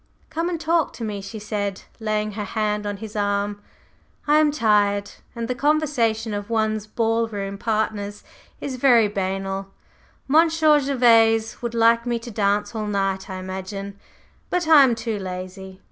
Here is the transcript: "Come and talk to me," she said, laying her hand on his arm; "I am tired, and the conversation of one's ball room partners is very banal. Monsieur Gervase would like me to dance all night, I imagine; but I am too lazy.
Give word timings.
"Come 0.31 0.49
and 0.49 0.59
talk 0.59 0.93
to 0.93 1.03
me," 1.03 1.21
she 1.21 1.37
said, 1.37 1.83
laying 1.99 2.31
her 2.31 2.43
hand 2.43 2.87
on 2.87 2.97
his 2.97 3.15
arm; 3.15 3.61
"I 4.27 4.39
am 4.39 4.49
tired, 4.49 5.11
and 5.35 5.47
the 5.47 5.53
conversation 5.53 6.33
of 6.33 6.49
one's 6.49 6.87
ball 6.87 7.27
room 7.27 7.59
partners 7.59 8.23
is 8.59 8.77
very 8.77 9.07
banal. 9.07 9.67
Monsieur 10.27 10.79
Gervase 10.79 11.61
would 11.61 11.75
like 11.75 12.07
me 12.07 12.17
to 12.17 12.31
dance 12.31 12.73
all 12.73 12.87
night, 12.87 13.29
I 13.29 13.35
imagine; 13.35 13.95
but 14.49 14.67
I 14.67 14.83
am 14.83 14.95
too 14.95 15.19
lazy. 15.19 15.79